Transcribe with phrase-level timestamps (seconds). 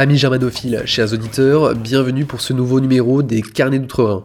[0.00, 4.24] Amis germanophiles, chers auditeurs, bienvenue pour ce nouveau numéro des Carnets d'Outre-Rhin.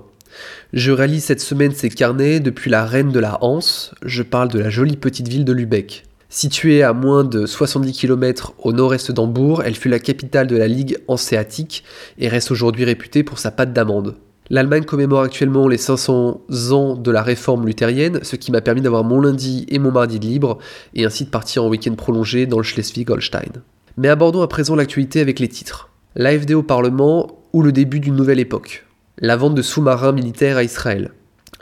[0.71, 4.59] Je réalise cette semaine ces carnets depuis la reine de la Hanse, je parle de
[4.59, 6.05] la jolie petite ville de Lübeck.
[6.29, 10.69] Située à moins de 70 km au nord-est d'Hambourg, elle fut la capitale de la
[10.69, 11.83] Ligue hanséatique
[12.19, 14.15] et reste aujourd'hui réputée pour sa pâte d'amande.
[14.49, 16.39] L'Allemagne commémore actuellement les 500
[16.71, 20.21] ans de la réforme luthérienne, ce qui m'a permis d'avoir mon lundi et mon mardi
[20.21, 20.57] de libre,
[20.93, 23.61] et ainsi de partir en week-end prolongé dans le Schleswig-Holstein.
[23.97, 25.89] Mais abordons à présent l'actualité avec les titres.
[26.15, 28.85] L'AFD au Parlement ou le début d'une nouvelle époque
[29.19, 31.11] la vente de sous-marins militaires à Israël,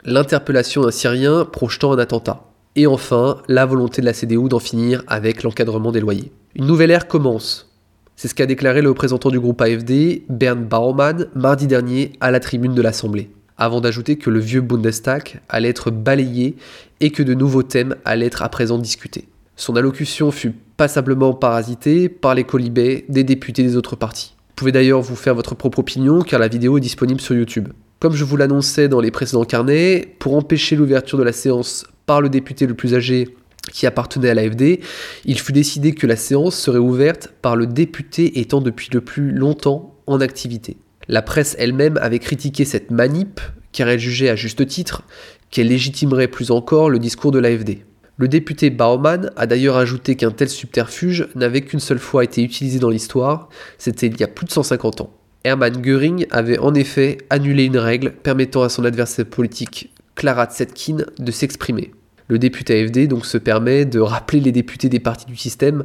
[0.04, 2.44] l'interpellation d'un Syrien projetant un attentat,
[2.76, 6.32] et enfin la volonté de la CDU d'en finir avec l'encadrement des loyers.
[6.56, 7.70] Une nouvelle ère commence.
[8.16, 12.40] C'est ce qu'a déclaré le représentant du groupe AFD, Bernd Baumann, mardi dernier à la
[12.40, 16.56] tribune de l'Assemblée, avant d'ajouter que le vieux Bundestag allait être balayé
[17.00, 19.28] et que de nouveaux thèmes allaient être à présent discutés.
[19.56, 24.34] Son allocution fut passablement parasitée par les colibets des députés des autres partis.
[24.36, 27.68] Vous pouvez d'ailleurs vous faire votre propre opinion car la vidéo est disponible sur YouTube.
[28.00, 32.20] Comme je vous l'annonçais dans les précédents carnets, pour empêcher l'ouverture de la séance par
[32.20, 33.36] le député le plus âgé
[33.72, 34.80] qui appartenait à l'AFD,
[35.24, 39.32] il fut décidé que la séance serait ouverte par le député étant depuis le plus
[39.32, 40.76] longtemps en activité.
[41.08, 43.40] La presse elle-même avait critiqué cette manip
[43.72, 45.02] car elle jugeait à juste titre
[45.50, 47.84] qu'elle légitimerait plus encore le discours de l'AFD.
[48.16, 52.78] Le député Baumann a d'ailleurs ajouté qu'un tel subterfuge n'avait qu'une seule fois été utilisé
[52.78, 55.12] dans l'histoire, c'était il y a plus de 150 ans.
[55.42, 60.98] Hermann Göring avait en effet annulé une règle permettant à son adversaire politique Clara Zetkin
[61.18, 61.90] de s'exprimer.
[62.28, 65.84] Le député AFD donc se permet de rappeler les députés des partis du système,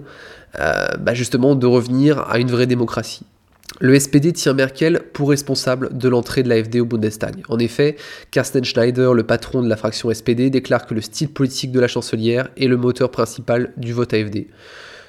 [0.59, 3.25] euh, bah justement de revenir à une vraie démocratie.
[3.81, 7.43] Le SPD tient Merkel pour responsable de l'entrée de l'AFD au Bundestag.
[7.47, 7.95] En effet,
[8.29, 11.87] Carsten Schneider, le patron de la fraction SPD, déclare que le style politique de la
[11.87, 14.47] chancelière est le moteur principal du vote AFD.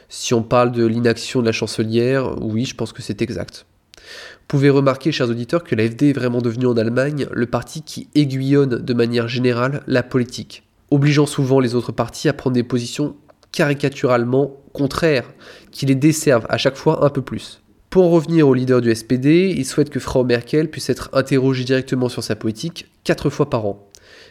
[0.08, 3.66] Si on parle de l'inaction de la chancelière, oui, je pense que c'est exact.
[3.97, 8.06] Vous pouvez remarquer, chers auditeurs, que l'AFD est vraiment devenu en Allemagne le parti qui
[8.14, 13.16] aiguillonne de manière générale la politique, obligeant souvent les autres partis à prendre des positions
[13.50, 15.28] caricaturalement contraires,
[15.72, 17.59] qui les desservent à chaque fois un peu plus.
[17.90, 21.64] Pour en revenir au leader du SPD, il souhaite que Frau Merkel puisse être interrogée
[21.64, 23.84] directement sur sa politique quatre fois par an,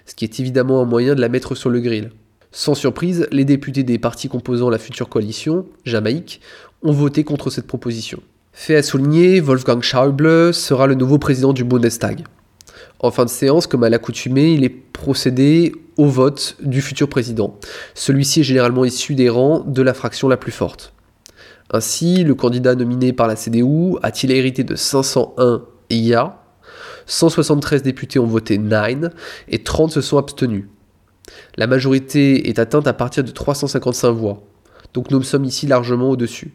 [0.06, 2.12] ce qui est évidemment un moyen de la mettre sur le grill.
[2.54, 6.40] Sans surprise, les députés des partis composant la future coalition, Jamaïque,
[6.84, 8.22] ont voté contre cette proposition.
[8.54, 12.24] Fait à souligner, Wolfgang Schäuble sera le nouveau président du Bundestag.
[13.00, 17.60] En fin de séance, comme à l'accoutumée, il est procédé au vote du futur président.
[17.94, 20.94] Celui-ci est généralement issu des rangs de la fraction la plus forte.
[21.72, 26.40] Ainsi, le candidat nominé par la CDU a-t-il hérité de 501 IA
[27.06, 29.12] 173 députés ont voté 9
[29.48, 30.66] et 30 se sont abstenus.
[31.58, 34.44] La majorité est atteinte à partir de 355 voix,
[34.94, 36.54] donc nous sommes ici largement au-dessus.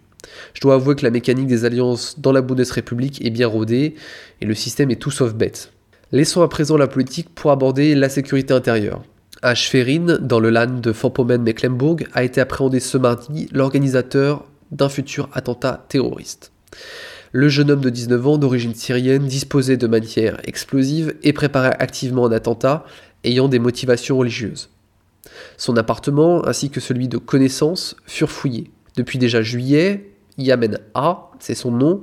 [0.54, 3.94] Je dois avouer que la mécanique des alliances dans la Bundesrepublik est bien rodée
[4.40, 5.72] et le système est tout sauf bête.
[6.12, 9.02] Laissons à présent la politique pour aborder la sécurité intérieure.
[9.42, 15.30] À Schwerin, dans le land de Vorpommern-Mecklenburg, a été appréhendé ce mardi l'organisateur d'un futur
[15.32, 16.52] attentat terroriste.
[17.32, 22.26] Le jeune homme de 19 ans d'origine syrienne disposait de matière explosive et préparait activement
[22.26, 22.84] un attentat
[23.24, 24.70] ayant des motivations religieuses.
[25.56, 28.70] Son appartement ainsi que celui de connaissance furent fouillés.
[28.96, 32.02] Depuis déjà juillet, Yamen A, c'est son nom,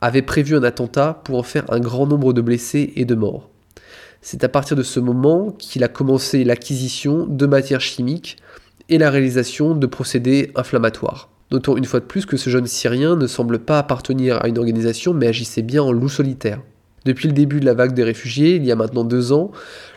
[0.00, 3.50] avait prévu un attentat pour en faire un grand nombre de blessés et de morts.
[4.22, 8.36] C'est à partir de ce moment qu'il a commencé l'acquisition de matières chimiques
[8.88, 11.28] et la réalisation de procédés inflammatoires.
[11.52, 14.58] Notons une fois de plus que ce jeune Syrien ne semble pas appartenir à une
[14.58, 16.60] organisation mais agissait bien en loup solitaire.
[17.04, 19.50] Depuis le début de la vague des réfugiés, il y a maintenant deux ans,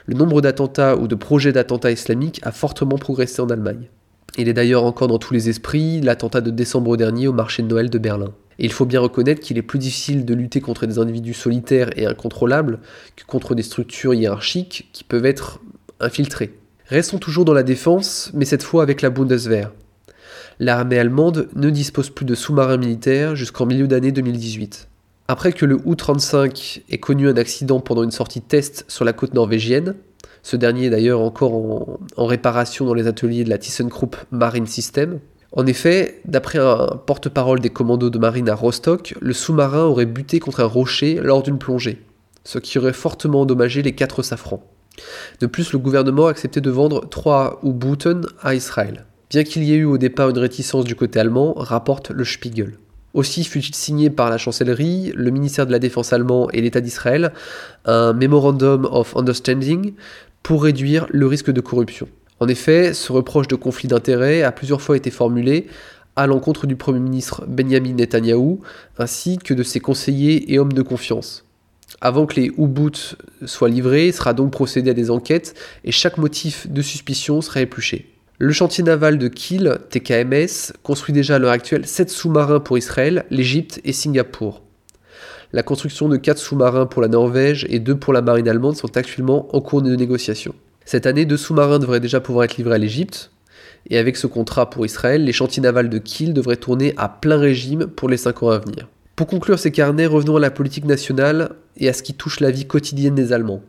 [0.06, 3.90] le nombre d'attentats ou de projets d'attentats islamiques a fortement progressé en Allemagne.
[4.38, 7.68] Il est d'ailleurs encore dans tous les esprits l'attentat de décembre dernier au marché de
[7.68, 8.34] Noël de Berlin.
[8.58, 11.90] Et il faut bien reconnaître qu'il est plus difficile de lutter contre des individus solitaires
[11.98, 12.80] et incontrôlables
[13.16, 15.60] que contre des structures hiérarchiques qui peuvent être
[16.00, 16.54] infiltrées.
[16.88, 19.72] Restons toujours dans la défense, mais cette fois avec la Bundeswehr
[20.60, 24.88] l'armée allemande ne dispose plus de sous-marins militaires jusqu'en milieu d'année 2018.
[25.28, 29.34] Après que le U-35 ait connu un accident pendant une sortie test sur la côte
[29.34, 29.96] norvégienne,
[30.42, 31.54] ce dernier est d'ailleurs encore
[32.18, 35.20] en, réparation dans les ateliers de la ThyssenKrupp Marine System,
[35.56, 40.40] en effet, d'après un porte-parole des commandos de marine à Rostock, le sous-marin aurait buté
[40.40, 42.02] contre un rocher lors d'une plongée,
[42.44, 44.64] ce qui aurait fortement endommagé les quatre safrans.
[45.40, 49.06] De plus, le gouvernement a accepté de vendre trois U-Booten à Israël.
[49.34, 52.74] Bien qu'il y ait eu au départ une réticence du côté allemand, rapporte le Spiegel.
[53.16, 57.34] Aussi fut-il signé par la chancellerie, le ministère de la Défense allemand et l'État d'Israël
[57.86, 59.94] un Memorandum of Understanding
[60.44, 62.08] pour réduire le risque de corruption.
[62.40, 65.66] En effet, ce reproche de conflit d'intérêts a plusieurs fois été formulé
[66.16, 68.62] à l'encontre du Premier ministre Benjamin Netanyahou
[69.00, 71.44] ainsi que de ses conseillers et hommes de confiance.
[72.02, 73.16] Avant que les U-boots
[73.48, 78.13] soient livrés, sera donc procédé à des enquêtes et chaque motif de suspicion sera épluché.
[78.46, 83.24] Le chantier naval de Kiel, TKMS, construit déjà à l'heure actuelle 7 sous-marins pour Israël,
[83.30, 84.64] l'Égypte et Singapour.
[85.54, 88.98] La construction de 4 sous-marins pour la Norvège et 2 pour la marine allemande sont
[88.98, 90.54] actuellement en cours de négociation.
[90.84, 93.32] Cette année, deux sous-marins devraient déjà pouvoir être livrés à l'Égypte,
[93.90, 97.38] et avec ce contrat pour Israël, les chantiers navals de Kiel devraient tourner à plein
[97.38, 98.90] régime pour les 5 ans à venir.
[99.16, 102.52] Pour conclure ces carnets, revenons à la politique nationale et à ce qui touche la
[102.52, 103.64] vie quotidienne des Allemands.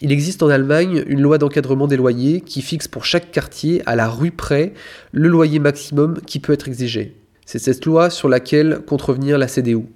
[0.00, 3.96] Il existe en Allemagne une loi d'encadrement des loyers qui fixe pour chaque quartier, à
[3.96, 4.72] la rue près,
[5.10, 7.16] le loyer maximum qui peut être exigé.
[7.44, 9.86] C'est cette loi sur laquelle compte la CDU.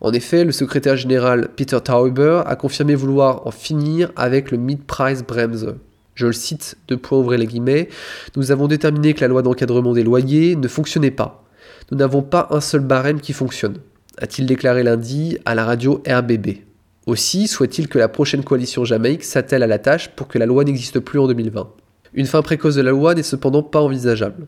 [0.00, 5.74] En effet, le secrétaire général Peter Tauber a confirmé vouloir en finir avec le Mietpreisbremse.
[6.14, 7.88] Je le cite de point ouvrir les guillemets,
[8.36, 11.44] nous avons déterminé que la loi d'encadrement des loyers ne fonctionnait pas.
[11.90, 13.78] Nous n'avons pas un seul barème qui fonctionne,
[14.18, 16.60] a-t-il déclaré lundi à la radio RBB.
[17.06, 20.64] Aussi souhaite-t-il que la prochaine coalition Jamaïque s'attelle à la tâche pour que la loi
[20.64, 21.68] n'existe plus en 2020.
[22.14, 24.46] Une fin précoce de la loi n'est cependant pas envisageable.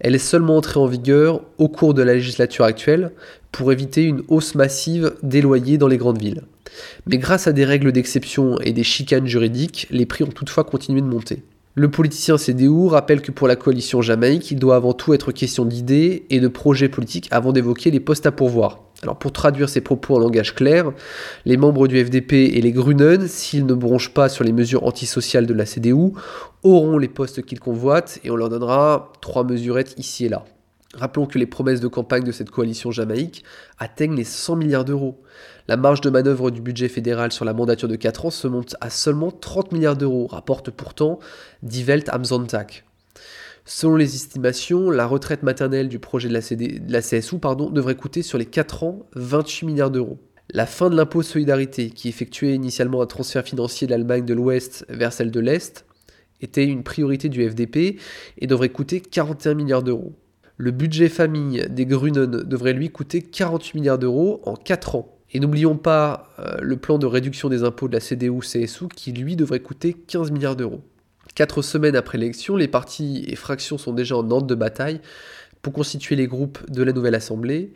[0.00, 3.12] Elle est seulement entrée en vigueur au cours de la législature actuelle
[3.52, 6.42] pour éviter une hausse massive des loyers dans les grandes villes.
[7.06, 11.00] Mais grâce à des règles d'exception et des chicanes juridiques, les prix ont toutefois continué
[11.00, 11.42] de monter.
[11.76, 15.64] Le politicien CDU rappelle que pour la coalition Jamaïque, il doit avant tout être question
[15.64, 18.84] d'idées et de projets politiques avant d'évoquer les postes à pourvoir.
[19.04, 20.90] Alors pour traduire ces propos en langage clair,
[21.44, 25.44] les membres du FDP et les Grünen, s'ils ne bronchent pas sur les mesures antisociales
[25.44, 26.12] de la CDU,
[26.62, 30.46] auront les postes qu'ils convoitent et on leur donnera trois mesurettes ici et là.
[30.94, 33.44] Rappelons que les promesses de campagne de cette coalition jamaïque
[33.78, 35.20] atteignent les 100 milliards d'euros.
[35.68, 38.74] La marge de manœuvre du budget fédéral sur la mandature de 4 ans se monte
[38.80, 41.18] à seulement 30 milliards d'euros, rapporte pourtant
[41.62, 42.84] Die Welt am Sonntag.
[43.66, 46.34] Selon les estimations, la retraite maternelle du projet de
[46.92, 50.18] la, CSU pardon, devrait coûter sur les 4 ans 28 milliards d'euros.
[50.50, 54.84] La fin de l'impôt solidarité, qui effectuait initialement un transfert financier de l'Allemagne de l'Ouest
[54.90, 55.86] vers celle de l'Est,
[56.42, 57.98] était une priorité du FDP
[58.36, 60.12] et devrait coûter 41 milliards d'euros.
[60.58, 65.18] Le budget famille des Grünen devrait lui coûter 48 milliards d'euros en 4 ans.
[65.32, 69.36] Et n'oublions pas euh, le plan de réduction des impôts de la CDU-CSU qui lui
[69.36, 70.82] devrait coûter 15 milliards d'euros.
[71.34, 75.00] Quatre semaines après l'élection, les partis et fractions sont déjà en ordre de bataille
[75.62, 77.72] pour constituer les groupes de la nouvelle Assemblée.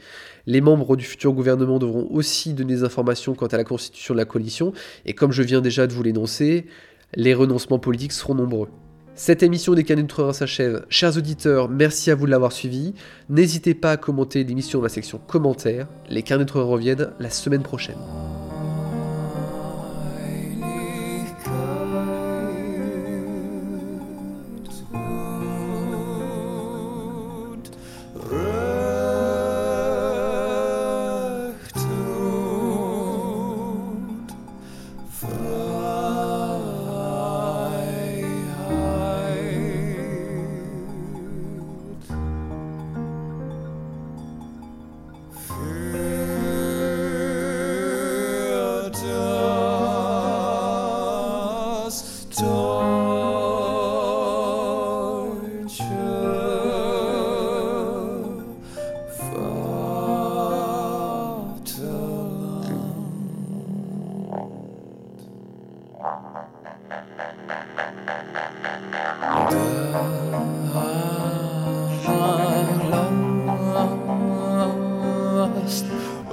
[0.47, 4.19] Les membres du futur gouvernement devront aussi donner des informations quant à la constitution de
[4.19, 4.73] la coalition,
[5.07, 6.67] et comme je viens déjà de vous l'énoncer,
[7.15, 8.69] les renoncements politiques seront nombreux.
[9.17, 10.87] Cette émission des Canets d'Outre-Rhin s'achève.
[10.89, 12.95] Chers auditeurs, merci à vous de l'avoir suivi.
[13.29, 15.89] N'hésitez pas à commenter l'émission dans la section commentaires.
[16.09, 17.99] Les Carnets d'Outre-Rhin reviennent la semaine prochaine.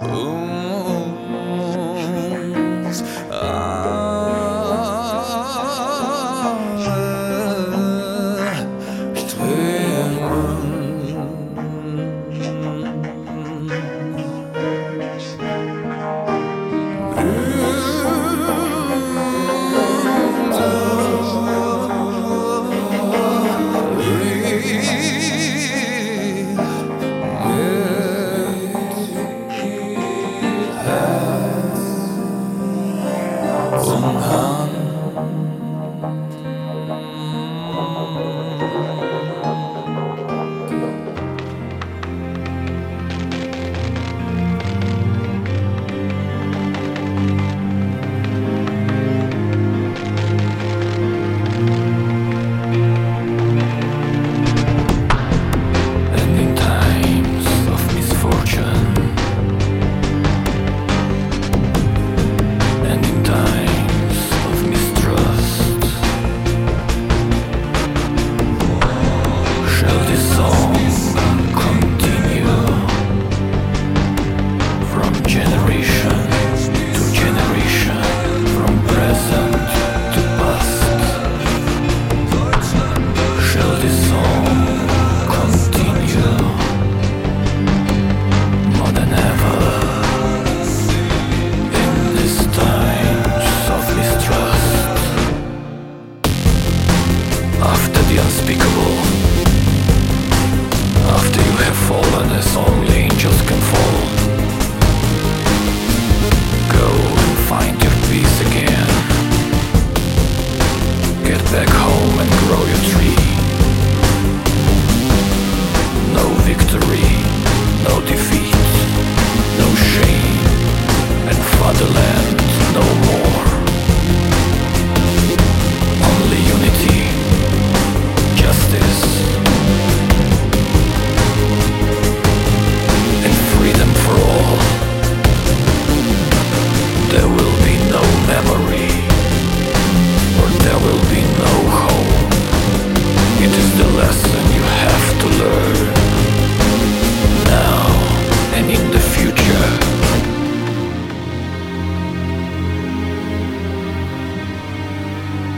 [0.07, 0.34] Oh.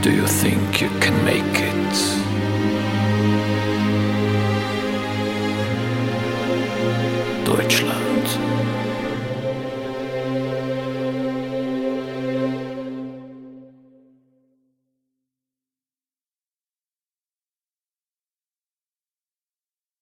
[0.08, 2.37] Do you think you can make it?